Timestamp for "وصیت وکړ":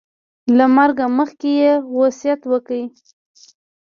1.97-2.79